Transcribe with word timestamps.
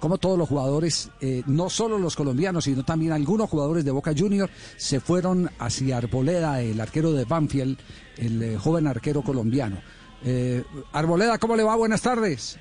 cómo 0.00 0.18
todos 0.18 0.38
los 0.38 0.48
jugadores, 0.48 1.10
eh, 1.20 1.42
no 1.46 1.70
solo 1.70 1.98
los 1.98 2.16
colombianos, 2.16 2.64
sino 2.64 2.84
también 2.84 3.12
algunos 3.12 3.48
jugadores 3.50 3.84
de 3.84 3.90
Boca 3.90 4.12
Junior, 4.16 4.48
se 4.76 5.00
fueron 5.00 5.50
hacia 5.58 5.96
Arboleda, 5.96 6.60
el 6.60 6.80
arquero 6.80 7.12
de 7.12 7.24
Banfield, 7.24 7.78
el 8.16 8.42
eh, 8.42 8.56
joven 8.56 8.86
arquero 8.86 9.22
colombiano. 9.22 9.78
Eh, 10.24 10.64
Arboleda, 10.92 11.38
¿cómo 11.38 11.56
le 11.56 11.62
va? 11.62 11.76
Buenas 11.76 12.02
tardes. 12.02 12.58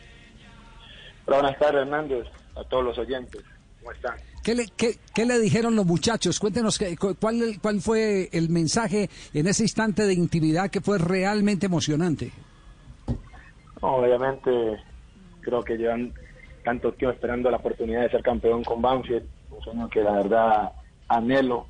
buenas 1.25 1.57
tardes, 1.57 1.81
Hernández, 1.81 2.27
a 2.55 2.63
todos 2.63 2.83
los 2.83 2.97
oyentes. 2.97 3.43
¿Cómo 3.79 3.91
están? 3.91 4.15
¿Qué 4.43 4.55
le, 4.55 4.67
qué, 4.77 5.25
le 5.25 5.39
dijeron 5.39 5.75
los 5.75 5.85
muchachos? 5.85 6.39
Cuéntenos 6.39 6.79
cuál, 7.19 7.59
cuál 7.61 7.81
fue 7.81 8.29
el 8.31 8.49
mensaje 8.49 9.09
en 9.33 9.47
ese 9.47 9.63
instante 9.63 10.03
de 10.03 10.13
intimidad 10.13 10.69
que 10.69 10.79
fue 10.79 10.97
realmente 10.97 11.65
emocionante. 11.65 12.31
obviamente, 13.81 14.49
creo 15.41 15.61
que 15.63 15.75
llevan 15.75 16.13
tanto 16.67 16.91
tiempo 16.91 17.13
esperando 17.13 17.49
la 17.49 17.57
oportunidad 17.57 18.01
de 18.01 18.09
ser 18.09 18.21
campeón 18.21 18.61
con 18.61 18.81
Banfield, 18.81 19.25
un 19.51 19.61
sueño 19.61 19.89
que 19.89 20.03
la 20.03 20.11
verdad 20.11 20.71
anhelo. 21.07 21.65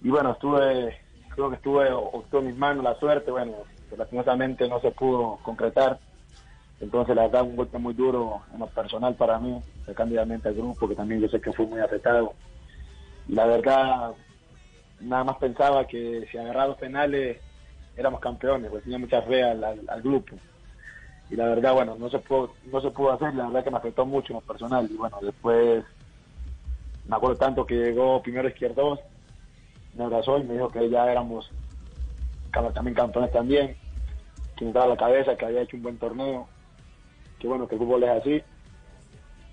Y 0.00 0.08
bueno, 0.08 0.32
estuve, 0.32 0.96
creo 1.34 1.50
que 1.50 1.56
estuve, 1.56 1.88
en 1.88 2.46
mis 2.46 2.56
manos 2.56 2.82
la 2.82 2.94
suerte, 2.98 3.30
bueno, 3.30 3.52
lastimosamente 3.96 4.66
no 4.68 4.80
se 4.80 4.90
pudo 4.92 5.38
concretar 5.42 5.98
entonces, 6.80 7.14
la 7.14 7.22
verdad, 7.22 7.42
un 7.42 7.54
golpe 7.54 7.78
muy 7.78 7.94
duro 7.94 8.40
en 8.52 8.58
lo 8.58 8.66
personal 8.66 9.14
para 9.14 9.38
mí, 9.38 9.56
cándidamente 9.94 10.48
al 10.48 10.54
grupo, 10.54 10.88
que 10.88 10.96
también 10.96 11.20
yo 11.20 11.28
sé 11.28 11.40
que 11.40 11.52
fue 11.52 11.64
muy 11.64 11.78
afectado. 11.78 12.34
Y 13.28 13.34
la 13.34 13.46
verdad, 13.46 14.12
nada 15.00 15.22
más 15.22 15.36
pensaba 15.36 15.86
que 15.86 16.26
si 16.28 16.38
agarrados 16.38 16.78
penales 16.78 17.38
éramos 17.96 18.18
campeones, 18.18 18.68
pues 18.68 18.82
tenía 18.82 18.98
mucha 18.98 19.22
fe 19.22 19.44
al, 19.44 20.02
grupo. 20.02 20.34
Y 21.32 21.36
la 21.36 21.46
verdad, 21.46 21.72
bueno, 21.72 21.96
no 21.98 22.10
se 22.10 22.18
pudo, 22.18 22.52
no 22.70 22.78
se 22.82 22.90
pudo 22.90 23.12
hacer, 23.12 23.34
la 23.34 23.46
verdad 23.46 23.64
que 23.64 23.70
me 23.70 23.78
afectó 23.78 24.04
mucho 24.04 24.34
en 24.34 24.40
lo 24.40 24.42
personal. 24.42 24.86
Y 24.90 24.96
bueno, 24.96 25.16
después 25.22 25.82
me 27.08 27.16
acuerdo 27.16 27.36
tanto 27.36 27.64
que 27.64 27.74
llegó 27.74 28.20
primero 28.20 28.48
Izquierdos, 28.48 29.00
me 29.94 30.04
abrazó 30.04 30.38
y 30.38 30.44
me 30.44 30.52
dijo 30.52 30.68
que 30.68 30.90
ya 30.90 31.10
éramos 31.10 31.50
también 32.74 32.94
campeones 32.94 33.32
también, 33.32 33.74
que 34.56 34.66
me 34.66 34.72
daba 34.72 34.88
la 34.88 34.96
cabeza, 34.98 35.34
que 35.34 35.46
había 35.46 35.62
hecho 35.62 35.78
un 35.78 35.84
buen 35.84 35.96
torneo 35.96 36.48
que 37.38 37.48
bueno, 37.48 37.66
que 37.66 37.76
el 37.76 37.80
fútbol 37.80 38.04
es 38.04 38.10
así. 38.10 38.42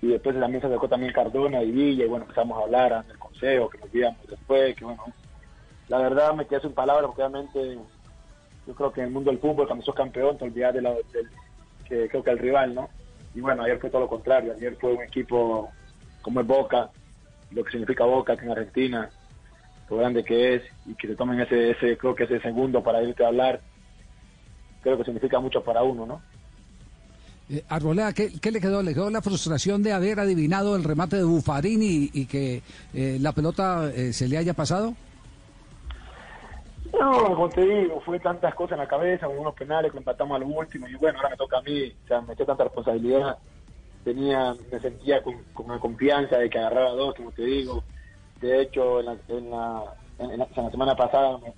Y 0.02 0.08
después 0.08 0.38
también 0.38 0.60
se 0.60 0.66
acercó 0.66 0.86
también 0.86 1.14
Cardona 1.14 1.62
y 1.62 1.70
Villa, 1.70 2.04
y 2.04 2.08
bueno, 2.08 2.24
empezamos 2.24 2.58
a 2.58 2.64
hablar 2.64 3.04
en 3.06 3.10
el 3.10 3.18
consejo, 3.18 3.70
que 3.70 3.78
nos 3.78 3.94
íbamos 3.94 4.26
después, 4.28 4.76
que 4.76 4.84
bueno, 4.84 5.02
la 5.88 5.96
verdad 5.96 6.34
me 6.34 6.46
quedé 6.46 6.60
sin 6.60 6.72
palabras, 6.72 7.06
porque 7.06 7.22
obviamente 7.22 7.78
yo 8.66 8.74
creo 8.74 8.92
que 8.92 9.00
en 9.00 9.06
el 9.06 9.12
mundo 9.14 9.30
del 9.30 9.40
fútbol, 9.40 9.66
cuando 9.66 9.82
sos 9.82 9.94
campeón, 9.94 10.36
te 10.36 10.44
olvidas 10.44 10.74
de 10.74 10.82
la, 10.82 10.94
que 11.90 12.08
creo 12.08 12.24
que 12.24 12.30
el 12.30 12.38
rival, 12.38 12.74
¿no? 12.74 12.88
Y 13.34 13.40
bueno, 13.40 13.64
ayer 13.64 13.78
fue 13.78 13.90
todo 13.90 14.02
lo 14.02 14.08
contrario, 14.08 14.54
ayer 14.56 14.76
fue 14.80 14.94
un 14.94 15.02
equipo 15.02 15.70
como 16.22 16.40
es 16.40 16.46
Boca, 16.46 16.90
lo 17.50 17.64
que 17.64 17.70
significa 17.70 18.04
Boca 18.04 18.32
aquí 18.32 18.44
en 18.44 18.52
Argentina, 18.52 19.10
lo 19.90 19.96
grande 19.96 20.24
que 20.24 20.54
es, 20.54 20.62
y 20.86 20.94
que 20.94 21.08
se 21.08 21.16
tomen 21.16 21.40
ese, 21.40 21.70
ese 21.70 21.98
creo 21.98 22.14
que 22.14 22.24
ese 22.24 22.40
segundo 22.40 22.82
para 22.82 23.02
irte 23.02 23.24
a 23.24 23.28
hablar, 23.28 23.60
creo 24.82 24.96
que 24.96 25.04
significa 25.04 25.38
mucho 25.40 25.62
para 25.62 25.82
uno, 25.82 26.06
¿no? 26.06 26.22
Eh, 27.50 27.64
Arboleda, 27.68 28.12
¿qué, 28.12 28.30
le 28.52 28.60
quedó? 28.60 28.80
¿Le 28.80 28.94
quedó 28.94 29.10
la 29.10 29.22
frustración 29.22 29.82
de 29.82 29.92
haber 29.92 30.20
adivinado 30.20 30.76
el 30.76 30.84
remate 30.84 31.16
de 31.16 31.24
Bufarini 31.24 32.08
y, 32.12 32.26
que 32.26 32.62
eh, 32.94 33.18
la 33.20 33.32
pelota 33.32 33.90
eh, 33.92 34.12
se 34.12 34.28
le 34.28 34.38
haya 34.38 34.54
pasado? 34.54 34.94
No, 36.98 37.24
como 37.24 37.48
te 37.48 37.62
digo, 37.62 38.00
fue 38.00 38.18
tantas 38.18 38.54
cosas 38.54 38.72
en 38.72 38.78
la 38.78 38.88
cabeza, 38.88 39.28
unos 39.28 39.54
penales 39.54 39.92
que 39.92 39.98
empatamos 39.98 40.36
a 40.36 40.38
lo 40.40 40.46
último 40.46 40.88
y 40.88 40.94
bueno, 40.96 41.18
ahora 41.18 41.30
me 41.30 41.36
toca 41.36 41.58
a 41.58 41.62
mí, 41.62 41.92
o 42.04 42.08
sea, 42.08 42.20
me 42.20 42.34
echó 42.34 42.44
tanta 42.44 42.64
responsabilidad, 42.64 43.38
tenía, 44.04 44.54
me 44.70 44.80
sentía 44.80 45.22
con, 45.22 45.42
con 45.52 45.68
la 45.68 45.78
confianza 45.78 46.38
de 46.38 46.50
que 46.50 46.58
agarraba 46.58 46.90
dos, 46.90 47.14
como 47.14 47.30
te 47.32 47.42
digo, 47.42 47.84
de 48.40 48.62
hecho 48.62 49.00
en 49.00 49.06
la, 49.50 49.94
en 50.18 50.38
la, 50.38 50.70
semana 50.70 50.96
pasada 50.96 51.38
me, 51.38 51.52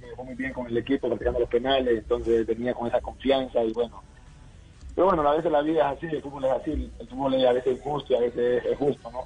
me, 0.00 0.08
dejó 0.08 0.24
muy 0.24 0.34
bien 0.34 0.52
con 0.52 0.66
el 0.66 0.76
equipo 0.76 1.08
practicando 1.08 1.40
los 1.40 1.48
penales, 1.48 1.98
entonces 1.98 2.46
venía 2.46 2.74
con 2.74 2.86
esa 2.86 3.00
confianza 3.00 3.64
y 3.64 3.72
bueno, 3.72 4.02
pero 4.94 5.08
bueno, 5.08 5.28
a 5.28 5.34
veces 5.34 5.50
la 5.50 5.62
vida 5.62 5.90
es 5.92 5.96
así, 5.96 6.06
el 6.14 6.22
fútbol 6.22 6.44
es 6.44 6.52
así, 6.52 6.92
el 7.00 7.08
fútbol 7.08 7.34
es 7.34 7.46
a 7.46 7.52
veces 7.52 7.78
injusto 7.78 8.12
y 8.12 8.16
a 8.16 8.20
veces 8.20 8.64
es 8.64 8.78
justo, 8.78 9.10
¿no? 9.10 9.24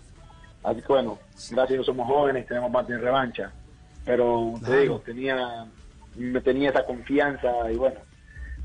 Así 0.62 0.80
que 0.80 0.88
bueno, 0.88 1.18
gracias 1.50 1.86
somos 1.86 2.06
jóvenes, 2.06 2.46
tenemos 2.46 2.72
parte 2.72 2.92
de 2.94 2.98
revancha. 2.98 3.52
Pero 4.08 4.54
te 4.64 4.80
digo, 4.80 5.02
tenía, 5.04 5.66
me 6.16 6.40
tenía 6.40 6.70
esa 6.70 6.82
confianza 6.86 7.70
y 7.70 7.76
bueno, 7.76 8.00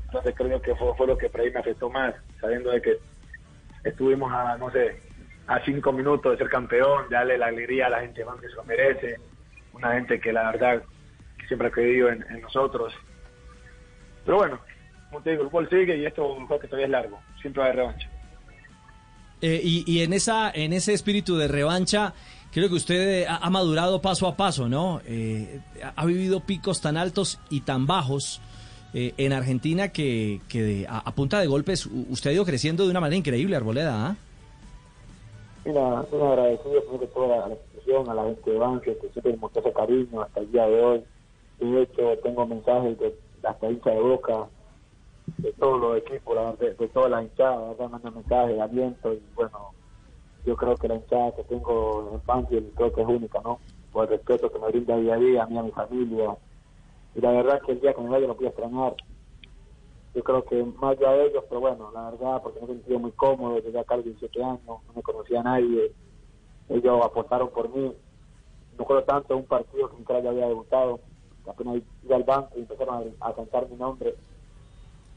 entonces 0.06 0.34
creo 0.34 0.62
que 0.62 0.74
fue, 0.74 1.06
lo 1.06 1.18
que 1.18 1.28
por 1.28 1.42
ahí 1.42 1.50
me 1.50 1.60
afectó 1.60 1.90
más, 1.90 2.14
sabiendo 2.40 2.70
de 2.70 2.80
que 2.80 2.96
estuvimos 3.84 4.32
a, 4.32 4.56
no 4.56 4.70
sé, 4.70 4.98
a 5.46 5.62
cinco 5.62 5.92
minutos 5.92 6.32
de 6.32 6.38
ser 6.38 6.48
campeón, 6.48 7.10
darle 7.10 7.36
la 7.36 7.48
alegría 7.48 7.88
a 7.88 7.90
la 7.90 8.00
gente 8.00 8.24
más 8.24 8.40
que 8.40 8.48
se 8.48 8.54
lo 8.54 8.64
merece, 8.64 9.16
una 9.74 9.92
gente 9.92 10.18
que 10.18 10.32
la 10.32 10.50
verdad 10.50 10.82
que 11.36 11.46
siempre 11.46 11.68
ha 11.68 11.72
creído 11.72 12.08
en, 12.08 12.24
en 12.30 12.40
nosotros. 12.40 12.94
Pero 14.24 14.38
bueno, 14.38 14.60
como 15.10 15.20
te 15.20 15.32
digo, 15.32 15.42
el 15.42 15.50
fútbol 15.50 15.68
sigue 15.68 15.98
y 15.98 16.06
esto 16.06 16.26
un 16.26 16.46
juego 16.46 16.62
que 16.62 16.68
todavía 16.68 16.86
es 16.86 16.92
largo, 16.92 17.20
siempre 17.42 17.60
va 17.60 17.66
de 17.68 17.74
revancha. 17.74 18.08
Eh, 19.46 19.60
y, 19.62 20.00
en 20.00 20.14
esa 20.14 20.50
en 20.50 20.72
ese 20.72 20.94
espíritu 20.94 21.36
de 21.36 21.48
revancha, 21.48 22.14
creo 22.54 22.68
que 22.68 22.76
usted 22.76 23.26
ha, 23.28 23.50
madurado 23.50 24.00
paso 24.00 24.28
a 24.28 24.36
paso, 24.36 24.68
¿no? 24.68 25.00
Eh, 25.06 25.60
ha 25.96 26.06
vivido 26.06 26.38
picos 26.38 26.80
tan 26.80 26.96
altos 26.96 27.40
y 27.50 27.62
tan 27.62 27.84
bajos 27.84 28.40
eh, 28.94 29.12
en 29.16 29.32
Argentina 29.32 29.88
que, 29.88 30.40
que 30.48 30.86
a, 30.88 31.10
punta 31.10 31.40
de 31.40 31.48
golpes 31.48 31.86
usted 31.86 32.30
ha 32.30 32.32
ido 32.32 32.44
creciendo 32.44 32.84
de 32.84 32.90
una 32.90 33.00
manera 33.00 33.18
increíble, 33.18 33.56
Arboleda. 33.56 34.06
¿ah? 34.06 34.16
Mira, 35.64 36.02
estoy 36.02 36.22
agradecido 36.22 36.84
por 36.84 37.06
toda 37.08 37.48
la 37.48 37.54
institución, 37.54 38.08
a 38.08 38.14
la 38.14 38.24
gente 38.24 38.50
de 38.52 38.58
Banque, 38.58 38.98
que 39.02 39.08
siempre 39.08 39.36
mostró 39.36 39.60
ese 39.60 39.72
cariño 39.72 40.22
hasta 40.22 40.40
el 40.40 40.52
día 40.52 40.66
de 40.66 40.80
hoy. 40.80 41.04
De 41.58 41.82
hecho, 41.82 42.18
tengo 42.22 42.46
mensajes 42.46 42.96
de 43.00 43.16
hasta 43.42 43.68
hincha 43.68 43.90
de 43.90 44.00
boca 44.00 44.46
de 45.38 45.52
todos 45.54 45.80
los 45.80 45.98
equipos, 45.98 46.58
de, 46.60 46.74
de 46.74 46.88
toda 46.88 47.08
la 47.08 47.22
hinchada, 47.22 47.70
¿verdad? 47.70 47.90
manda 47.90 48.10
mensajes 48.12 48.54
de 48.54 48.62
aliento 48.62 49.12
y 49.12 49.20
bueno, 49.34 49.74
yo 50.44 50.56
creo 50.56 50.76
que 50.76 50.88
la 50.88 50.96
hinchada 50.96 51.32
que 51.32 51.44
tengo 51.44 52.10
en 52.12 52.20
Banfield 52.26 52.74
creo 52.74 52.92
que 52.92 53.02
es 53.02 53.08
única, 53.08 53.40
¿no? 53.42 53.58
Por 53.92 54.04
el 54.04 54.10
respeto 54.10 54.50
que 54.50 54.58
me 54.58 54.68
brinda 54.68 54.96
día 54.96 55.14
a 55.14 55.18
día 55.18 55.42
a 55.42 55.46
mí, 55.46 55.58
a 55.58 55.62
mi 55.62 55.70
familia. 55.70 56.36
Y 57.14 57.20
la 57.20 57.30
verdad 57.30 57.62
que 57.62 57.72
el 57.72 57.80
día 57.80 57.94
que 57.94 58.00
me 58.00 58.10
vaya 58.10 58.26
lo 58.26 58.34
voy 58.34 58.46
a 58.46 58.48
extrañar. 58.48 58.94
Yo 60.14 60.22
creo 60.22 60.44
que 60.44 60.62
más 60.62 60.96
allá 60.96 61.12
de 61.12 61.26
ellos, 61.26 61.44
pero 61.48 61.60
bueno, 61.60 61.90
la 61.92 62.10
verdad, 62.10 62.42
porque 62.42 62.60
me 62.60 62.66
he 62.66 62.68
sentido 62.68 62.98
muy 62.98 63.12
cómodo, 63.12 63.60
desde 63.60 63.78
acá 63.78 63.94
a 63.94 63.96
los 63.98 64.06
17 64.06 64.44
años, 64.44 64.60
no 64.66 64.80
me 64.94 65.02
conocía 65.02 65.40
a 65.40 65.44
nadie. 65.44 65.92
Ellos 66.68 67.04
apostaron 67.04 67.50
por 67.50 67.68
mí. 67.68 67.92
No 68.78 68.84
creo 68.84 69.02
tanto 69.04 69.36
un 69.36 69.44
partido 69.44 69.88
que 69.88 69.96
nunca 69.96 70.20
ya 70.20 70.30
había 70.30 70.48
debutado. 70.48 71.00
Apenas 71.46 71.82
iba 72.02 72.16
al 72.16 72.24
banco 72.24 72.50
y 72.56 72.60
empezaron 72.60 73.14
a, 73.20 73.28
a 73.28 73.34
cantar 73.34 73.68
mi 73.68 73.76
nombre 73.76 74.14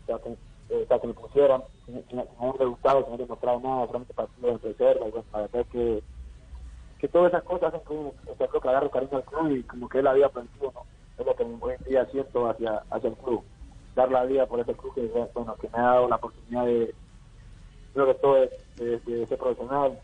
sea, 0.07 0.17
que, 0.19 0.37
eh, 0.69 0.87
que 1.01 1.07
me 1.07 1.13
pusieran, 1.13 1.63
sin, 1.85 2.19
haber 2.19 2.59
debutado, 2.59 3.03
sin 3.03 3.13
haber 3.13 3.27
demostrado 3.27 3.59
nada, 3.59 3.85
solamente 3.87 4.13
partidos 4.13 4.61
de 4.61 4.69
reserva, 4.69 5.07
y 5.07 5.11
bueno, 5.11 5.25
para 5.31 5.47
ver 5.47 5.65
que, 5.67 6.03
que 6.99 7.07
todas 7.07 7.31
esas 7.31 7.43
cosas 7.43 7.73
hacen 7.73 7.87
que 7.87 7.93
uno, 7.93 8.13
sea, 8.37 8.47
creo 8.47 8.61
que 8.61 8.89
cariño 8.89 9.17
al 9.17 9.23
club 9.23 9.51
y 9.51 9.63
como 9.63 9.89
que 9.89 9.99
él 9.99 10.07
había 10.07 10.25
aprendido, 10.25 10.71
¿no? 10.73 10.85
Es 11.17 11.25
lo 11.25 11.35
que 11.35 11.43
hoy 11.43 11.73
en 11.79 11.83
día 11.89 12.05
siento 12.07 12.49
hacia, 12.49 12.83
hacia 12.91 13.09
el 13.09 13.15
club. 13.15 13.43
Dar 13.95 14.11
la 14.11 14.25
vida 14.25 14.45
por 14.45 14.59
ese 14.59 14.73
club 14.75 14.93
que, 14.93 15.07
bueno, 15.33 15.55
que 15.55 15.69
me 15.69 15.79
ha 15.79 15.83
dado 15.83 16.07
la 16.07 16.17
oportunidad 16.17 16.65
de, 16.65 16.93
creo 17.93 18.07
que 18.07 18.13
todo 18.15 18.43
es 18.43 18.51
de, 19.05 19.25
ser 19.25 19.37
profesional, 19.37 19.99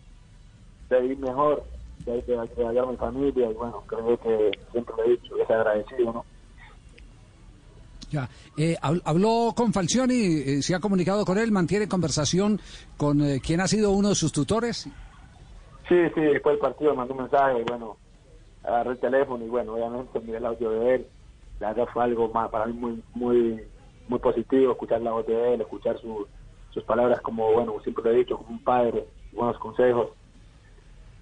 de 0.89 1.01
vivir 1.01 1.19
mejor, 1.19 1.63
de, 2.05 2.21
de, 2.23 2.35
de 2.35 2.79
a 2.79 2.85
mi 2.85 2.97
familia 2.97 3.51
y 3.51 3.53
bueno, 3.53 3.83
creo 3.85 4.17
que 4.17 4.51
siempre 4.71 4.95
lo 4.97 5.03
he 5.03 5.09
dicho, 5.09 5.37
es 5.37 5.49
agradecido, 5.49 6.13
¿no? 6.13 6.25
Ya. 8.13 8.29
Eh, 8.55 8.75
¿Habló 8.79 9.53
con 9.55 9.73
Falcioni? 9.73 10.13
Eh, 10.45 10.61
¿Se 10.61 10.75
ha 10.75 10.79
comunicado 10.79 11.25
con 11.25 11.39
él? 11.39 11.51
¿Mantiene 11.51 11.87
conversación 11.87 12.61
con 12.95 13.19
eh, 13.21 13.41
quien 13.43 13.59
ha 13.59 13.67
sido 13.67 13.89
uno 13.89 14.09
de 14.09 14.15
sus 14.15 14.31
tutores? 14.31 14.87
Sí, 15.89 15.95
sí, 16.13 16.21
después 16.21 16.53
del 16.53 16.59
partido 16.59 16.93
mandó 16.93 17.15
un 17.15 17.21
mensaje 17.21 17.63
bueno, 17.67 17.97
agarré 18.63 18.91
el 18.91 18.99
teléfono 18.99 19.43
y 19.43 19.49
bueno, 19.49 19.73
obviamente 19.73 20.19
miré 20.19 20.37
el 20.37 20.45
audio 20.45 20.69
de 20.69 20.95
él. 20.95 21.07
La 21.59 21.69
verdad 21.73 21.91
fue 21.91 22.03
algo 22.03 22.29
más 22.29 22.51
para 22.51 22.67
mí 22.67 22.73
muy 22.73 23.03
muy 23.15 23.63
muy 24.07 24.19
positivo 24.19 24.73
escuchar 24.73 25.01
la 25.01 25.13
voz 25.13 25.25
de 25.25 25.55
él, 25.55 25.61
escuchar 25.61 25.97
sus 25.99 26.83
palabras 26.83 27.19
como, 27.21 27.51
bueno, 27.51 27.79
siempre 27.81 28.03
lo 28.03 28.11
he 28.11 28.17
dicho, 28.17 28.37
como 28.37 28.51
un 28.51 28.63
padre, 28.63 29.07
buenos 29.31 29.57
consejos. 29.57 30.09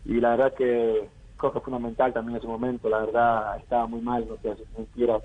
Y 0.03 0.19
la 0.19 0.31
verdad 0.31 0.53
que 0.55 1.07
creo 1.37 1.53
que 1.53 1.59
fue 1.59 1.61
fundamental 1.61 2.11
también 2.11 2.35
en 2.35 2.39
ese 2.39 2.47
momento, 2.47 2.89
la 2.89 2.99
verdad 3.05 3.57
estaba 3.59 3.87
muy 3.87 4.01
mal, 4.01 4.27
no 4.27 4.35
sé, 4.41 4.57
si 4.57 4.63
mentira, 4.77 5.19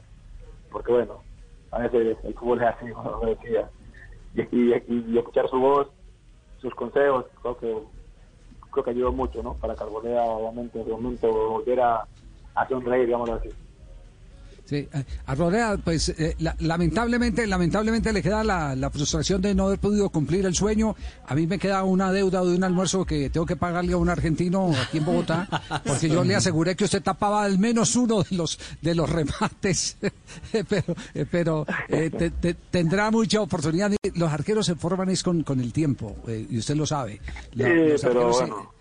porque 0.70 0.92
bueno, 0.92 1.22
a 1.70 1.78
veces 1.80 2.16
el 2.24 2.34
fútbol 2.34 2.62
es 2.62 2.68
así, 2.68 2.90
como 2.92 3.26
decía. 3.26 3.68
Y, 4.34 4.72
y, 4.72 5.18
escuchar 5.18 5.48
su 5.48 5.58
voz, 5.58 5.88
sus 6.58 6.74
consejos, 6.74 7.24
creo 7.42 7.56
que 7.56 7.76
creo 8.70 8.84
que 8.84 8.90
ayudó 8.90 9.12
mucho, 9.12 9.42
¿no? 9.42 9.54
Para 9.54 9.74
que 9.74 9.84
Arboleda, 9.84 10.22
obviamente, 10.24 10.80
en 10.80 10.90
momento 10.90 11.32
volviera 11.32 12.06
a 12.54 12.68
sonreír, 12.68 13.06
digamos 13.06 13.30
así. 13.30 13.48
Sí, 14.66 14.88
eh, 14.92 15.04
a 15.26 15.76
pues 15.84 16.08
eh, 16.08 16.34
lamentablemente, 16.58 17.46
lamentablemente 17.46 18.12
le 18.12 18.20
queda 18.20 18.42
la, 18.42 18.90
frustración 18.90 19.40
de 19.40 19.54
no 19.54 19.66
haber 19.66 19.78
podido 19.78 20.10
cumplir 20.10 20.44
el 20.44 20.56
sueño. 20.56 20.96
A 21.26 21.36
mí 21.36 21.46
me 21.46 21.58
queda 21.58 21.84
una 21.84 22.10
deuda 22.10 22.42
de 22.44 22.56
un 22.56 22.64
almuerzo 22.64 23.04
que 23.04 23.30
tengo 23.30 23.46
que 23.46 23.54
pagarle 23.54 23.92
a 23.92 23.96
un 23.96 24.08
argentino 24.08 24.72
aquí 24.76 24.98
en 24.98 25.04
Bogotá, 25.04 25.48
porque 25.86 26.08
yo 26.08 26.24
le 26.24 26.34
aseguré 26.34 26.74
que 26.74 26.84
usted 26.84 27.00
tapaba 27.00 27.44
al 27.44 27.60
menos 27.60 27.94
uno 27.94 28.24
de 28.24 28.36
los 28.36 28.58
de 28.82 28.94
los 28.96 29.08
remates, 29.08 29.98
pero, 30.68 30.96
eh, 31.08 31.24
pero 31.30 31.66
tendrá 32.70 33.12
mucha 33.12 33.40
oportunidad. 33.40 33.92
Los 34.14 34.32
arqueros 34.32 34.66
se 34.66 34.74
forman 34.74 35.10
es 35.10 35.22
con, 35.22 35.44
con 35.44 35.60
el 35.60 35.72
tiempo, 35.72 36.16
y 36.26 36.58
usted 36.58 36.74
lo 36.74 36.86
sabe. 36.86 37.20
sí, 37.52 37.62
pero 38.02 38.30
bueno. 38.30 38.72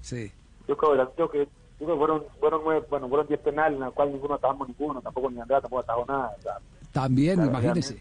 sí. 0.00 0.32
Yo 0.66 0.76
creo 0.76 1.30
que 1.30 1.48
fueron, 1.86 2.24
fueron 2.38 2.60
nueve, 2.64 2.86
bueno, 2.88 3.08
fueron 3.08 3.26
diez 3.26 3.40
penales, 3.40 3.78
en 3.78 3.84
los 3.84 3.94
cuales 3.94 4.14
ninguno 4.14 4.34
atajamos 4.34 4.68
ninguno, 4.68 5.00
tampoco 5.00 5.30
ni 5.30 5.40
Andrea 5.40 5.60
tampoco 5.60 5.82
atajó 5.82 6.04
nada. 6.06 6.36
También, 6.92 7.44
imagínese. 7.44 8.00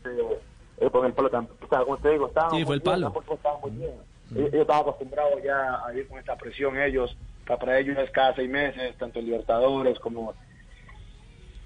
Eh, 0.78 0.90
con 0.90 1.06
el 1.06 1.14
palo, 1.14 1.28
o 1.28 1.68
sea, 1.68 1.80
como 1.84 1.98
te 1.98 2.10
digo, 2.10 2.28
estábamos 2.28 2.58
sí, 2.58 2.66
fue 2.66 2.76
el 2.76 2.82
palo. 2.82 3.14
muy 3.62 3.72
bien. 3.72 3.94
Ellos, 4.36 4.54
estaban 4.54 4.82
acostumbrados 4.82 5.44
ya 5.44 5.86
a 5.86 5.94
ir 5.94 6.08
con 6.08 6.18
esta 6.18 6.36
presión, 6.36 6.78
ellos, 6.80 7.16
para 7.46 7.78
ellos 7.78 7.98
es 7.98 8.10
cada 8.12 8.34
seis 8.34 8.50
meses, 8.50 8.96
tanto 8.98 9.20
en 9.20 9.26
Libertadores 9.26 10.00
como... 10.00 10.34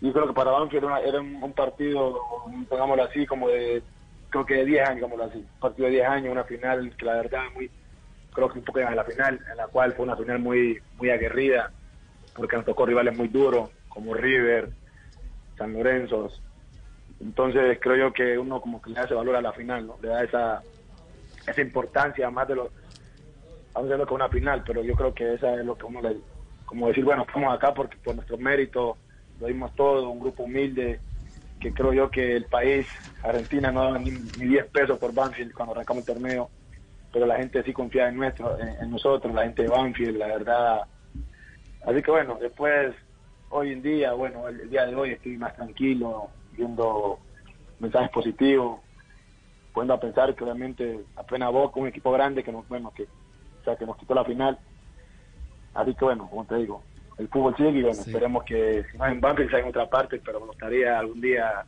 Yo 0.02 0.12
creo 0.12 0.28
que 0.28 0.34
para 0.34 0.52
Banfield 0.52 0.84
era, 0.84 1.00
era 1.00 1.22
un, 1.22 1.54
partido, 1.54 2.20
pongámoslo 2.68 3.04
así, 3.04 3.26
como 3.26 3.48
de, 3.48 3.82
creo 4.30 4.46
que 4.46 4.56
de 4.56 4.66
10 4.66 4.90
años, 4.90 5.10
como 5.10 5.24
así, 5.24 5.38
un 5.38 5.60
partido 5.60 5.86
de 5.86 5.94
10 5.94 6.08
años, 6.08 6.32
una 6.34 6.44
final 6.44 6.94
que 6.98 7.06
la 7.06 7.14
verdad 7.14 7.44
muy, 7.54 7.72
creo 8.34 8.50
que 8.50 8.60
un 8.60 8.66
poco 8.66 8.80
en 8.80 8.96
la 8.96 9.06
final, 9.06 9.40
en 9.50 9.58
la 9.58 9.68
cual 9.68 9.94
fue 9.94 10.04
una 10.04 10.18
final 10.18 10.40
muy, 10.40 10.80
muy 10.98 11.10
aguerrida, 11.10 11.72
porque 12.36 12.58
nos 12.58 12.66
tocó 12.66 12.86
rivales 12.86 13.18
muy 13.18 13.30
duros, 13.30 13.70
como 13.88 14.14
River, 14.14 14.70
San 15.58 15.74
Lorenzo. 15.74 16.30
Entonces 17.22 17.80
creo 17.82 17.96
yo 17.96 18.14
que 18.14 18.38
uno 18.38 18.62
como 18.62 18.82
que 18.82 18.90
le 18.90 18.98
da 18.98 19.06
ese 19.06 19.14
valor 19.14 19.38
a 19.38 19.42
la 19.42 19.54
final, 19.54 19.88
¿no? 19.88 19.98
Le 20.02 20.10
da 20.10 20.24
esa, 20.24 20.62
esa 21.48 21.62
importancia 21.62 22.30
más 22.30 22.48
de 22.48 22.56
los... 22.56 22.70
Vamos 23.74 23.88
a 23.88 23.92
verlo 23.92 24.06
con 24.06 24.16
una 24.16 24.30
final, 24.30 24.64
pero 24.66 24.84
yo 24.84 24.96
creo 24.96 25.14
que 25.14 25.34
esa 25.34 25.56
es 25.56 25.66
lo 25.66 25.78
que 25.78 25.86
uno 25.86 26.02
le... 26.02 26.18
Como 26.66 26.88
decir, 26.88 27.06
bueno, 27.06 27.24
estamos 27.26 27.54
acá 27.54 27.74
porque 27.74 27.98
por 28.04 28.16
nuestro 28.16 28.38
mérito 28.38 28.98
lo 29.40 29.48
dimos 29.48 29.74
todo, 29.76 30.10
un 30.10 30.20
grupo 30.20 30.44
humilde, 30.44 31.00
que 31.60 31.74
creo 31.74 31.94
yo 31.94 32.10
que 32.10 32.36
el 32.36 32.46
país, 32.46 32.88
Argentina, 33.24 33.72
no 33.72 33.84
daba 33.84 34.00
ni, 34.00 34.12
10 34.12 34.66
pesos 34.68 34.98
por 34.98 35.14
Banfield 35.14 35.54
cuando 35.54 35.74
arrancamos 35.74 36.08
el 36.08 36.14
torneo, 36.14 36.50
pero 37.14 37.26
la 37.26 37.38
gente 37.38 37.64
sí 37.64 37.72
confía 37.72 38.10
en, 38.10 38.18
nuestro, 38.18 38.58
en 38.60 38.90
nosotros, 38.90 39.34
la 39.34 39.44
gente 39.44 39.64
de 39.64 39.70
Banfield, 39.70 40.18
la 40.18 40.28
verdad 40.28 40.82
Así 41.86 42.02
que 42.02 42.12
bueno, 42.12 42.38
después, 42.40 42.96
hoy 43.50 43.72
en 43.72 43.82
día, 43.82 44.14
bueno, 44.14 44.48
el, 44.48 44.70
día 44.70 44.86
de 44.86 44.96
hoy 44.96 45.12
estoy 45.12 45.38
más 45.38 45.56
tranquilo, 45.56 46.30
viendo 46.52 47.20
mensajes 47.80 48.10
positivos, 48.10 48.80
pudiendo 49.72 49.94
a 49.94 50.00
pensar 50.00 50.34
que 50.34 50.44
obviamente 50.44 51.02
apenas 51.16 51.52
Boca, 51.52 51.80
un 51.80 51.88
equipo 51.88 52.12
grande 52.12 52.44
que 52.44 52.52
nos, 52.52 52.68
bueno, 52.68 52.92
que, 52.96 53.04
o 53.04 53.64
sea, 53.64 53.76
que 53.76 53.86
nos 53.86 53.98
quitó 53.98 54.16
la 54.16 54.26
final. 54.26 54.60
Así 55.76 55.94
que 55.94 56.06
bueno, 56.06 56.28
como 56.28 56.46
te 56.46 56.56
digo, 56.56 56.82
el 57.18 57.28
fútbol 57.28 57.56
sigue 57.56 57.70
y 57.70 57.84
bueno, 57.84 58.02
esperemos 58.02 58.44
que 58.46 58.84
si 58.92 58.98
no 58.98 59.06
en 59.06 59.22
Banfield 59.22 59.52
sea 59.52 59.60
en 59.60 59.68
otra 59.68 59.88
parte, 59.88 60.20
pero 60.26 60.40
me 60.40 60.48
gustaría 60.48 60.98
algún 60.98 61.22
día 61.22 61.66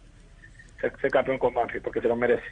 ser, 0.79 0.93
ser 1.01 1.11
campeón 1.11 1.37
con 1.37 1.53
Banfield 1.53 1.83
porque 1.83 2.01
se 2.01 2.07
lo 2.07 2.15
merece. 2.15 2.43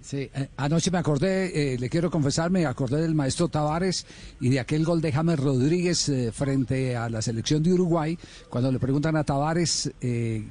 Sí, 0.00 0.30
eh, 0.34 0.48
anoche 0.56 0.90
me 0.90 0.98
acordé, 0.98 1.74
eh, 1.74 1.78
le 1.78 1.88
quiero 1.88 2.10
confesar, 2.10 2.50
me 2.50 2.66
acordé 2.66 3.00
del 3.00 3.14
maestro 3.14 3.48
Tavares 3.48 4.06
y 4.40 4.50
de 4.50 4.60
aquel 4.60 4.84
gol 4.84 5.00
de 5.00 5.12
James 5.12 5.38
Rodríguez 5.38 6.08
eh, 6.08 6.32
frente 6.32 6.96
a 6.96 7.08
la 7.08 7.22
selección 7.22 7.62
de 7.62 7.72
Uruguay. 7.72 8.18
Cuando 8.50 8.70
le 8.70 8.78
preguntan 8.78 9.16
a 9.16 9.24
Tavares 9.24 9.90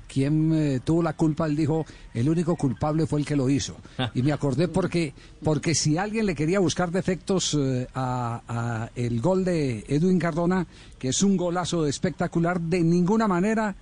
quién 0.08 0.81
tuvo 0.84 1.04
la 1.04 1.13
culpa, 1.13 1.46
él 1.46 1.56
dijo, 1.56 1.86
el 2.13 2.30
único 2.30 2.56
culpable 2.56 3.06
fue 3.06 3.19
el 3.19 3.25
que 3.25 3.36
lo 3.36 3.50
hizo. 3.50 3.75
Y 4.13 4.24
me 4.24 4.34
acordé 4.34 4.68
porque, 4.68 5.13
porque 5.44 5.74
si 5.74 5.98
alguien 5.98 6.25
le 6.25 6.36
quería 6.36 6.60
buscar 6.60 6.92
defectos 6.92 7.58
a, 7.94 8.42
a 8.48 8.90
el 8.96 9.22
gol 9.22 9.46
de 9.46 9.86
Edwin 9.88 10.19
Cardona, 10.19 10.66
que 11.00 11.10
es 11.10 11.24
un 11.24 11.38
golazo 11.38 11.88
espectacular, 11.88 12.60
de 12.60 12.81
ninguna 12.81 13.28
manera 13.28 13.75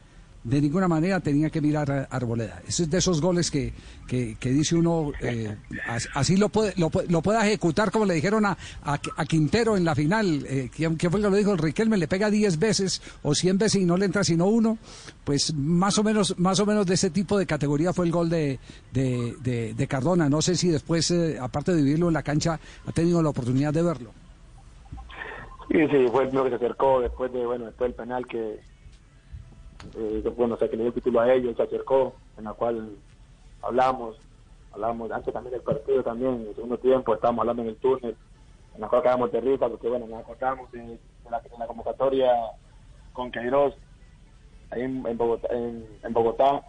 de 0.43 0.61
ninguna 0.61 0.87
manera 0.87 1.19
tenía 1.19 1.49
que 1.49 1.59
mirar 1.59 1.91
a 1.91 2.03
Arboleda. 2.03 2.61
Ese 2.67 2.83
es 2.83 2.89
de 2.89 2.97
esos 2.97 3.19
goles 3.19 3.51
que, 3.51 3.73
que, 4.07 4.49
dice 4.49 4.75
uno, 4.75 5.11
eh, 5.21 5.55
así 6.13 6.37
lo 6.37 6.49
puede, 6.49 6.73
lo, 6.77 6.89
puede 6.89 7.39
ejecutar 7.47 7.91
como 7.91 8.05
le 8.05 8.13
dijeron 8.13 8.45
a, 8.45 8.57
a, 8.83 9.25
Quintero 9.25 9.75
en 9.75 9.83
la 9.83 9.95
final. 9.95 10.45
Eh, 10.47 10.69
¿quién, 10.73 10.97
fue 10.97 11.19
el 11.19 11.25
que 11.25 11.29
lo 11.29 11.35
dijo? 11.35 11.51
El 11.51 11.57
Riquelme 11.57 11.97
le 11.97 12.07
pega 12.07 12.29
10 12.29 12.57
veces 12.57 13.01
o 13.21 13.35
100 13.35 13.57
veces 13.57 13.81
y 13.81 13.85
no 13.85 13.97
le 13.97 14.05
entra 14.05 14.23
sino 14.23 14.45
uno. 14.45 14.77
Pues 15.25 15.53
más 15.53 15.97
o 15.99 16.03
menos, 16.03 16.39
más 16.39 16.59
o 16.59 16.65
menos 16.65 16.85
de 16.85 16.93
ese 16.93 17.09
tipo 17.09 17.37
de 17.37 17.45
categoría 17.45 17.91
fue 17.91 18.05
el 18.05 18.11
gol 18.11 18.29
de, 18.29 18.59
de, 18.93 19.73
de, 19.75 19.87
Cardona. 19.87 20.29
No 20.29 20.41
sé 20.41 20.55
si 20.55 20.69
después, 20.69 21.11
eh, 21.11 21.37
aparte 21.39 21.73
de 21.73 21.81
vivirlo 21.81 22.07
en 22.07 22.13
la 22.13 22.23
cancha, 22.23 22.59
ha 22.85 22.91
tenido 22.93 23.21
la 23.21 23.29
oportunidad 23.29 23.73
de 23.73 23.83
verlo. 23.83 24.11
Sí, 25.69 25.77
sí, 25.91 26.07
fue 26.11 26.23
el 26.23 26.31
que 26.31 26.49
se 26.49 26.55
acercó 26.55 27.01
después 27.01 27.31
de, 27.31 27.45
bueno, 27.45 27.65
después 27.65 27.89
del 27.89 27.95
penal 27.95 28.25
que 28.25 28.59
eh, 29.95 30.33
bueno, 30.35 30.55
o 30.55 30.57
sea, 30.57 30.69
que 30.69 30.75
le 30.75 30.83
dio 30.83 30.89
el 30.89 30.93
título 30.93 31.21
a 31.21 31.33
ellos, 31.33 31.55
se 31.55 31.63
acercó, 31.63 32.13
en 32.37 32.43
la 32.43 32.53
cual 32.53 32.97
hablamos, 33.61 34.17
hablamos 34.73 35.11
antes 35.11 35.33
también 35.33 35.53
del 35.53 35.61
partido 35.61 36.03
también, 36.03 36.35
en 36.35 36.47
el 36.47 36.55
segundo 36.55 36.77
tiempo 36.77 37.13
estábamos 37.13 37.43
hablando 37.43 37.63
en 37.63 37.69
el 37.69 37.75
túnel, 37.77 38.15
en 38.75 38.81
la 38.81 38.87
cual 38.87 39.01
acabamos 39.01 39.31
de 39.31 39.41
risa, 39.41 39.69
porque 39.69 39.87
bueno, 39.87 40.07
nos 40.07 40.19
acordamos 40.21 40.71
de, 40.71 40.99
la, 41.29 41.67
convocatoria 41.67 42.31
con 43.13 43.31
Queiroz, 43.31 43.73
ahí 44.71 44.81
en, 44.81 45.17
Bogotá, 45.17 45.47
en, 45.51 46.13
Bogotá, 46.13 46.61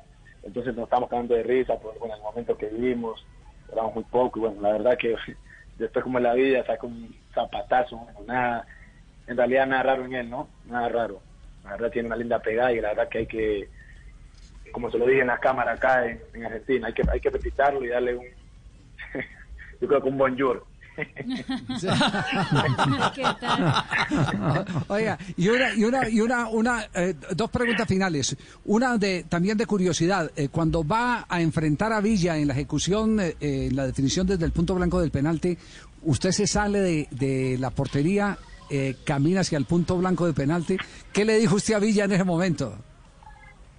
entonces 0.42 0.74
nos 0.74 0.84
estábamos 0.84 1.10
cagando 1.10 1.34
de 1.34 1.42
risa 1.42 1.78
por 1.78 1.98
bueno, 1.98 2.14
el 2.14 2.22
momento 2.22 2.56
que 2.56 2.66
vivimos, 2.66 3.24
éramos 3.72 3.94
muy 3.94 4.04
poco, 4.04 4.38
y 4.38 4.42
bueno, 4.42 4.60
la 4.60 4.72
verdad 4.72 4.96
que 4.96 5.16
después 5.78 6.04
como 6.04 6.18
en 6.18 6.24
la 6.24 6.34
vida 6.34 6.64
saca 6.64 6.86
un 6.86 7.14
zapatazo, 7.34 8.00
nada, 8.26 8.66
en 9.26 9.36
realidad 9.36 9.66
nada 9.66 9.82
raro 9.82 10.04
en 10.04 10.14
él, 10.14 10.30
¿no? 10.30 10.48
Nada 10.66 10.88
raro 10.88 11.29
la 11.64 11.72
verdad 11.72 11.90
tiene 11.90 12.06
una 12.06 12.16
linda 12.16 12.40
pegada 12.40 12.72
y 12.72 12.80
la 12.80 12.88
verdad 12.88 13.08
que 13.08 13.18
hay 13.18 13.26
que, 13.26 13.68
como 14.72 14.90
se 14.90 14.98
lo 14.98 15.06
dije 15.06 15.20
en 15.20 15.28
la 15.28 15.38
cámara 15.38 15.72
acá 15.72 16.06
en, 16.06 16.44
Argentina, 16.44 16.88
hay 16.88 16.94
que, 16.94 17.02
hay 17.10 17.20
que 17.20 17.30
felicitarlo 17.30 17.84
y 17.84 17.88
darle 17.88 18.16
un, 18.16 18.24
yo 19.80 19.88
creo 19.88 20.02
que 20.02 20.08
un 20.08 20.18
bonjour. 20.18 20.66
Oiga, 24.88 25.18
y 25.36 25.48
una, 25.48 25.74
y 25.74 25.84
una, 25.84 26.08
y 26.08 26.20
una, 26.20 26.48
una 26.48 26.88
eh, 26.94 27.14
dos 27.34 27.50
preguntas 27.50 27.88
finales. 27.88 28.36
Una 28.64 28.96
de 28.98 29.24
también 29.28 29.56
de 29.56 29.66
curiosidad. 29.66 30.30
Eh, 30.36 30.48
cuando 30.48 30.84
va 30.86 31.26
a 31.28 31.40
enfrentar 31.40 31.92
a 31.92 32.00
Villa 32.00 32.36
en 32.36 32.46
la 32.48 32.54
ejecución, 32.54 33.20
eh, 33.20 33.36
en 33.40 33.76
la 33.76 33.86
definición 33.86 34.26
desde 34.26 34.44
el 34.44 34.52
punto 34.52 34.74
blanco 34.74 35.00
del 35.00 35.10
penalti, 35.10 35.56
¿usted 36.02 36.32
se 36.32 36.46
sale 36.46 36.80
de, 36.80 37.08
de 37.10 37.56
la 37.58 37.70
portería 37.70 38.36
eh, 38.70 38.96
camina 39.04 39.40
hacia 39.40 39.58
el 39.58 39.64
punto 39.64 39.96
blanco 39.98 40.26
de 40.26 40.32
penalti. 40.32 40.76
¿Qué 41.12 41.24
le 41.24 41.38
dijo 41.38 41.56
usted 41.56 41.74
a 41.74 41.78
Villa 41.78 42.04
en 42.04 42.12
ese 42.12 42.24
momento? 42.24 42.76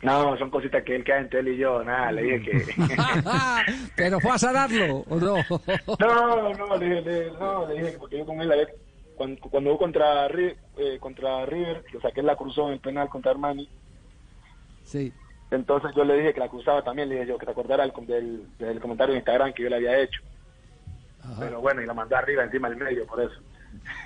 No, 0.01 0.35
son 0.37 0.49
cositas 0.49 0.83
que 0.83 0.95
él 0.95 1.03
queda 1.03 1.19
entre 1.19 1.41
él 1.41 1.49
y 1.49 1.57
yo, 1.57 1.83
nada, 1.83 2.11
le 2.11 2.23
dije 2.23 2.41
que... 2.41 2.75
¿Pero 3.95 4.19
fue 4.19 4.31
a 4.31 4.37
sanarlo 4.37 5.05
o 5.07 5.19
no? 5.19 5.35
no, 5.99 6.53
no, 6.53 6.77
le, 6.77 7.01
le, 7.01 7.31
no, 7.31 7.67
le 7.67 7.73
dije 7.75 7.91
que 7.91 7.97
porque 7.99 8.17
yo 8.17 8.25
con 8.25 8.41
él, 8.41 8.51
cuando, 9.15 9.39
cuando 9.41 9.69
hubo 9.69 9.77
contra, 9.77 10.25
eh, 10.25 10.97
contra 10.99 11.45
River, 11.45 11.83
lo 11.93 12.01
saqué 12.01 12.23
la 12.23 12.35
cruzó 12.35 12.67
en 12.67 12.73
el 12.73 12.79
penal 12.79 13.09
contra 13.09 13.31
Armani. 13.31 13.69
Sí. 14.83 15.13
Entonces 15.51 15.91
yo 15.95 16.03
le 16.03 16.17
dije 16.17 16.33
que 16.33 16.39
la 16.39 16.49
cruzaba 16.49 16.83
también, 16.83 17.07
le 17.07 17.15
dije 17.15 17.27
yo 17.27 17.37
que 17.37 17.45
te 17.45 17.51
acordara 17.51 17.85
del, 17.85 18.57
del, 18.57 18.79
comentario 18.79 19.13
de 19.13 19.19
Instagram 19.19 19.53
que 19.53 19.63
yo 19.63 19.69
le 19.69 19.75
había 19.75 19.99
hecho. 19.99 20.21
Pero 21.39 21.61
bueno, 21.61 21.81
y 21.83 21.85
la 21.85 21.93
mandé 21.93 22.15
arriba 22.15 22.43
encima 22.43 22.69
del 22.69 22.79
medio, 22.79 23.05
por 23.05 23.21
eso. 23.21 23.39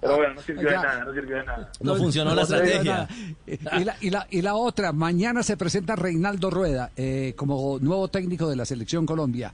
Pero 0.00 0.16
bueno, 0.16 0.34
no 0.34 0.40
sirvió 0.40 0.68
de 0.68 0.76
nada, 0.76 1.04
no 1.04 1.12
sirvió 1.12 1.36
de 1.36 1.44
nada. 1.44 1.72
No 1.80 1.96
funcionó 1.96 2.34
la 2.34 2.42
estrategia. 2.42 3.08
Y 3.46 3.84
la, 3.84 3.96
y, 4.00 4.10
la, 4.10 4.26
y 4.30 4.42
la 4.42 4.54
otra, 4.54 4.92
mañana 4.92 5.42
se 5.42 5.56
presenta 5.56 5.96
Reinaldo 5.96 6.50
Rueda 6.50 6.90
eh, 6.96 7.34
como 7.36 7.78
nuevo 7.80 8.08
técnico 8.08 8.48
de 8.48 8.56
la 8.56 8.64
Selección 8.64 9.06
Colombia. 9.06 9.52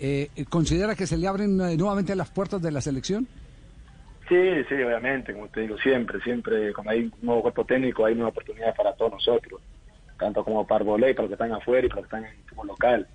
Eh, 0.00 0.30
¿Considera 0.48 0.94
que 0.94 1.06
se 1.06 1.16
le 1.16 1.28
abren 1.28 1.60
eh, 1.60 1.76
nuevamente 1.76 2.14
las 2.16 2.30
puertas 2.30 2.60
de 2.60 2.72
la 2.72 2.80
selección? 2.80 3.26
Sí, 4.28 4.64
sí, 4.68 4.74
obviamente, 4.74 5.32
como 5.32 5.48
te 5.48 5.60
digo, 5.60 5.76
siempre, 5.78 6.20
siempre, 6.22 6.72
cuando 6.72 6.92
hay 6.92 7.04
un 7.04 7.12
nuevo 7.22 7.42
cuerpo 7.42 7.64
técnico, 7.64 8.04
hay 8.04 8.14
una 8.14 8.28
oportunidad 8.28 8.74
para 8.74 8.94
todos 8.94 9.12
nosotros, 9.12 9.60
tanto 10.18 10.44
como 10.44 10.66
para 10.66 10.84
Voley, 10.84 11.14
para 11.14 11.28
los 11.28 11.30
que 11.36 11.44
están 11.44 11.52
afuera 11.52 11.86
y 11.86 11.88
para 11.88 12.02
los 12.02 12.10
que 12.10 12.16
están 12.16 12.34
como 12.48 12.64
local. 12.64 13.06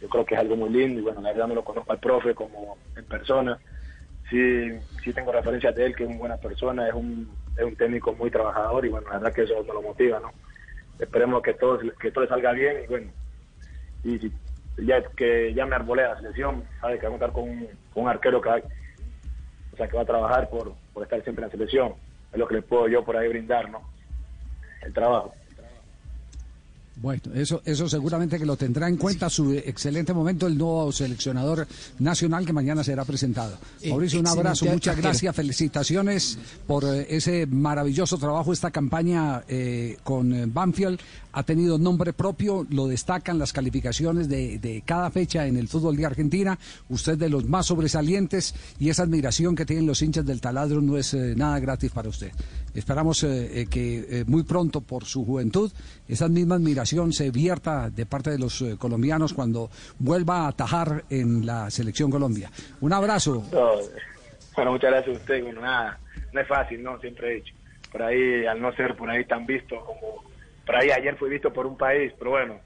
Yo 0.00 0.08
creo 0.08 0.26
que 0.26 0.34
es 0.34 0.40
algo 0.40 0.56
muy 0.56 0.70
lindo 0.70 1.00
y 1.00 1.02
bueno, 1.02 1.20
la 1.20 1.30
verdad 1.30 1.48
me 1.48 1.54
lo 1.54 1.64
conozco 1.64 1.92
al 1.92 2.00
profe 2.00 2.34
como 2.34 2.76
en 2.96 3.04
persona 3.04 3.58
sí, 4.30 4.78
sí 5.02 5.12
tengo 5.12 5.32
referencias 5.32 5.74
de 5.74 5.86
él, 5.86 5.96
que 5.96 6.04
es 6.04 6.08
una 6.08 6.18
buena 6.18 6.36
persona, 6.36 6.88
es 6.88 6.94
un, 6.94 7.30
es 7.56 7.64
un 7.64 7.76
técnico 7.76 8.12
muy 8.14 8.30
trabajador 8.30 8.84
y 8.84 8.88
bueno, 8.88 9.08
la 9.08 9.18
verdad 9.18 9.32
que 9.32 9.42
eso 9.42 9.62
me 9.62 9.72
lo 9.72 9.82
motiva, 9.82 10.20
¿no? 10.20 10.32
Esperemos 10.98 11.42
que 11.42 11.54
todo, 11.54 11.78
que 12.00 12.10
todo 12.10 12.26
salga 12.26 12.52
bien 12.52 12.84
y 12.84 12.86
bueno, 12.86 13.10
y 14.04 14.32
ya 14.78 15.02
que 15.16 15.52
ya 15.54 15.66
me 15.66 15.76
arbolé 15.76 16.02
la 16.02 16.16
selección, 16.16 16.64
sabe 16.80 16.98
que 16.98 17.06
va 17.06 17.08
a 17.08 17.18
contar 17.18 17.32
con 17.32 17.68
un, 17.94 18.08
arquero 18.08 18.40
que 18.40 18.48
va, 18.48 18.56
o 19.72 19.76
sea, 19.76 19.88
que 19.88 19.96
va 19.96 20.02
a 20.02 20.06
trabajar 20.06 20.48
por, 20.48 20.74
por 20.92 21.02
estar 21.02 21.22
siempre 21.22 21.44
en 21.44 21.48
la 21.48 21.52
selección, 21.52 21.94
es 22.32 22.38
lo 22.38 22.46
que 22.46 22.56
le 22.56 22.62
puedo 22.62 22.88
yo 22.88 23.04
por 23.04 23.16
ahí 23.16 23.28
brindar, 23.28 23.70
¿no? 23.70 23.82
El 24.82 24.92
trabajo. 24.92 25.34
Bueno, 26.98 27.22
eso, 27.34 27.60
eso 27.66 27.90
seguramente 27.90 28.38
que 28.38 28.46
lo 28.46 28.56
tendrá 28.56 28.88
en 28.88 28.96
cuenta 28.96 29.28
su 29.28 29.52
excelente 29.52 30.14
momento 30.14 30.46
el 30.46 30.56
nuevo 30.56 30.90
seleccionador 30.90 31.66
nacional 31.98 32.46
que 32.46 32.54
mañana 32.54 32.82
será 32.82 33.04
presentado. 33.04 33.58
Eh, 33.82 33.90
Mauricio, 33.90 34.18
un 34.18 34.26
abrazo, 34.26 34.64
muchas 34.64 34.96
gracias, 34.96 35.36
felicitaciones 35.36 36.38
por 36.66 36.84
eh, 36.84 37.06
ese 37.10 37.44
maravilloso 37.46 38.16
trabajo, 38.16 38.50
esta 38.50 38.70
campaña 38.70 39.42
eh, 39.46 39.98
con 40.04 40.52
Banfield. 40.54 40.98
Ha 41.32 41.42
tenido 41.42 41.76
nombre 41.76 42.14
propio, 42.14 42.66
lo 42.70 42.86
destacan 42.86 43.38
las 43.38 43.52
calificaciones 43.52 44.26
de, 44.26 44.58
de 44.58 44.82
cada 44.86 45.10
fecha 45.10 45.46
en 45.46 45.58
el 45.58 45.68
fútbol 45.68 45.96
de 45.96 46.06
Argentina. 46.06 46.58
Usted 46.88 47.18
de 47.18 47.28
los 47.28 47.44
más 47.44 47.66
sobresalientes 47.66 48.54
y 48.78 48.88
esa 48.88 49.02
admiración 49.02 49.54
que 49.54 49.66
tienen 49.66 49.86
los 49.86 50.00
hinchas 50.00 50.24
del 50.24 50.40
taladro 50.40 50.80
no 50.80 50.96
es 50.96 51.12
eh, 51.12 51.34
nada 51.36 51.60
gratis 51.60 51.90
para 51.90 52.08
usted. 52.08 52.32
Esperamos 52.74 53.20
que 53.20 54.24
muy 54.26 54.42
pronto, 54.42 54.82
por 54.82 55.06
su 55.06 55.24
juventud, 55.24 55.72
esa 56.08 56.28
misma 56.28 56.56
admiración 56.56 56.85
se 56.86 57.30
vierta 57.30 57.90
de 57.90 58.06
parte 58.06 58.30
de 58.30 58.38
los 58.38 58.60
eh, 58.62 58.76
colombianos 58.78 59.34
cuando 59.34 59.70
vuelva 59.98 60.44
a 60.44 60.48
atajar 60.48 61.04
en 61.10 61.44
la 61.44 61.70
selección 61.70 62.10
Colombia. 62.10 62.50
Un 62.80 62.92
abrazo. 62.92 63.44
No, 63.52 63.72
bueno, 64.54 64.72
muchas 64.72 64.90
gracias 64.90 65.16
a 65.16 65.20
usted. 65.20 65.42
Bueno, 65.42 65.60
nada, 65.60 65.98
no 66.32 66.40
es 66.40 66.48
fácil, 66.48 66.82
¿no? 66.82 66.98
Siempre 67.00 67.30
he 67.30 67.34
dicho. 67.36 67.54
Por 67.92 68.02
ahí, 68.02 68.46
al 68.46 68.60
no 68.60 68.72
ser 68.72 68.96
por 68.96 69.10
ahí 69.10 69.24
tan 69.24 69.46
visto 69.46 69.76
como... 69.84 70.24
Por 70.64 70.76
ahí 70.76 70.90
ayer 70.90 71.16
fui 71.16 71.30
visto 71.30 71.52
por 71.52 71.66
un 71.66 71.76
país, 71.76 72.12
pero 72.18 72.32
bueno, 72.32 72.58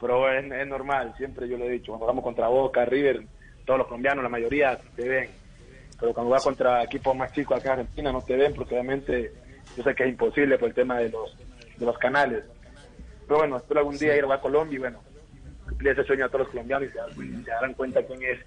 pero 0.00 0.30
es, 0.30 0.66
normal, 0.66 1.14
siempre 1.16 1.48
yo 1.48 1.58
lo 1.58 1.64
he 1.64 1.70
dicho. 1.70 1.92
Cuando 1.92 2.06
vamos 2.06 2.24
contra 2.24 2.48
Boca, 2.48 2.84
River, 2.84 3.22
todos 3.64 3.78
los 3.78 3.86
colombianos, 3.86 4.22
la 4.22 4.30
mayoría 4.30 4.78
te 4.96 5.08
ven. 5.08 5.28
Pero 5.98 6.12
cuando 6.12 6.30
vas 6.30 6.42
contra 6.42 6.82
equipos 6.82 7.16
más 7.16 7.32
chicos 7.32 7.58
acá 7.58 7.74
en 7.74 7.80
Argentina 7.80 8.12
no 8.12 8.20
te 8.22 8.36
ven 8.36 8.52
porque 8.54 8.74
obviamente 8.74 9.32
yo 9.76 9.82
sé 9.82 9.94
que 9.94 10.04
es 10.04 10.10
imposible 10.10 10.58
por 10.58 10.68
el 10.68 10.74
tema 10.74 10.98
de 10.98 11.10
los, 11.10 11.36
de 11.76 11.86
los 11.86 11.96
canales. 11.98 12.44
Pero 13.26 13.38
bueno, 13.40 13.56
espero 13.56 13.80
algún 13.80 13.96
día 13.98 14.16
ir 14.16 14.24
a 14.24 14.40
Colombia 14.40 14.76
y 14.76 14.78
bueno, 14.78 15.00
cumplir 15.68 15.92
ese 15.92 16.04
sueño 16.04 16.26
a 16.26 16.28
todos 16.28 16.40
los 16.42 16.48
colombianos 16.50 16.88
y 16.88 16.92
se, 16.92 16.98
dan- 16.98 17.44
se 17.44 17.50
darán 17.50 17.74
cuenta 17.74 18.02
quién 18.02 18.22
es 18.22 18.38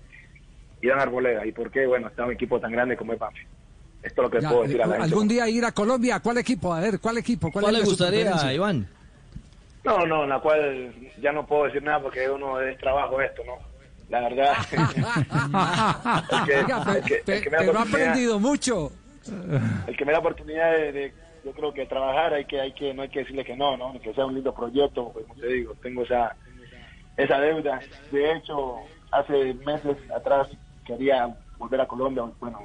Irán 0.81 0.99
Arboleda 0.99 1.45
y 1.45 1.51
por 1.51 1.71
qué, 1.71 1.85
bueno, 1.87 2.07
está 2.07 2.25
un 2.25 2.31
equipo 2.33 2.59
tan 2.59 2.71
grande 2.71 2.95
como 2.95 3.13
es 3.13 3.19
Banfield. 3.19 3.47
Esto 4.03 4.21
es 4.21 4.25
lo 4.25 4.29
que 4.29 4.41
Ya, 4.41 4.49
puedo 4.49 4.61
decir 4.63 4.79
eh, 4.79 4.83
a 4.83 4.87
la 4.87 4.93
gente. 4.95 5.03
algún 5.09 5.27
día 5.27 5.49
ir 5.49 5.65
a 5.65 5.71
Colombia, 5.71 6.19
¿cuál 6.19 6.37
equipo? 6.37 6.73
A 6.73 6.79
ver, 6.79 6.99
¿cuál 6.99 7.17
equipo? 7.17 7.51
¿Cuál, 7.51 7.63
¿Cuál 7.63 7.75
es 7.75 7.81
le 7.81 7.85
gustaría? 7.87 8.53
Iván? 8.53 8.87
No, 9.83 9.97
no, 10.05 10.23
en 10.23 10.29
la 10.29 10.39
cual 10.39 10.93
ya 11.21 11.31
no 11.31 11.47
puedo 11.47 11.65
decir 11.65 11.81
nada 11.81 12.01
porque 12.01 12.29
uno 12.29 12.59
es 12.61 12.77
trabajo 12.77 13.19
esto, 13.21 13.41
¿no? 13.45 13.53
La 14.09 14.21
verdad. 14.21 14.53
el 16.31 16.45
que, 16.45 16.55
Oiga, 16.57 16.83
el 16.95 17.03
que- 17.03 17.23
el 17.25 17.51
me 17.51 17.57
pero 17.57 17.79
ha 17.79 17.81
aprendido 17.81 18.39
mucho. 18.39 18.91
el 19.87 19.97
que 19.97 20.05
me 20.05 20.11
da 20.11 20.19
oportunidad 20.19 20.71
de, 20.77 20.91
de- 20.91 21.13
yo 21.43 21.51
creo 21.51 21.73
que 21.73 21.85
trabajar 21.85 22.33
hay 22.33 22.45
que 22.45 22.59
hay 22.59 22.73
que 22.73 22.93
no 22.93 23.01
hay 23.03 23.09
que 23.09 23.19
decirle 23.19 23.45
que 23.45 23.55
no 23.55 23.77
no 23.77 23.99
que 24.01 24.13
sea 24.13 24.25
un 24.25 24.35
lindo 24.35 24.53
proyecto 24.53 25.11
pues, 25.13 25.25
como 25.25 25.39
te 25.39 25.47
digo 25.47 25.73
tengo 25.81 26.03
esa 26.03 26.35
esa 27.15 27.39
deuda. 27.39 27.79
De 28.11 28.33
hecho 28.33 28.75
hace 29.11 29.53
meses 29.65 29.97
atrás 30.15 30.49
quería 30.85 31.35
volver 31.57 31.81
a 31.81 31.87
Colombia 31.87 32.23
bueno 32.39 32.61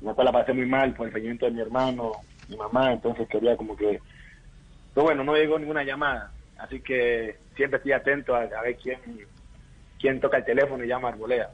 la 0.00 0.14
cual 0.14 0.24
la 0.26 0.32
pasé 0.32 0.52
muy 0.52 0.66
mal 0.66 0.94
por 0.94 1.06
el 1.06 1.12
fallecimiento 1.12 1.46
de 1.46 1.52
mi 1.52 1.60
hermano 1.60 2.12
mi 2.48 2.56
mamá 2.56 2.92
entonces 2.92 3.28
quería 3.28 3.56
como 3.56 3.76
que 3.76 4.00
pero 4.94 5.06
bueno 5.06 5.24
no 5.24 5.34
llegó 5.34 5.58
ninguna 5.58 5.84
llamada. 5.84 6.30
Así 6.58 6.80
que 6.80 7.38
siempre 7.56 7.78
estoy 7.78 7.92
atento 7.92 8.34
a, 8.34 8.42
a 8.42 8.62
ver 8.62 8.76
quién 8.76 8.98
quién 9.98 10.20
toca 10.20 10.38
el 10.38 10.44
teléfono 10.44 10.84
y 10.84 10.88
llama 10.88 11.08
a 11.08 11.12
Arboleda. 11.12 11.50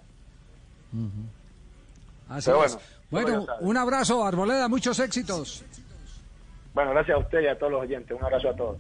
Así 2.29 2.51
Pero 2.51 2.65
es. 2.65 2.79
bueno, 3.11 3.47
un 3.61 3.77
abrazo, 3.77 4.25
Arboleda, 4.25 4.69
muchos 4.69 4.99
éxitos. 4.99 5.65
Bueno 6.79 6.93
gracias 6.93 7.17
a 7.17 7.19
usted 7.19 7.41
y 7.41 7.49
a 7.49 7.59
todos 7.59 7.73
los 7.73 7.83
oyentes. 7.83 8.17
Un 8.17 8.23
abrazo 8.23 8.51
a 8.51 8.55
todos 8.55 8.79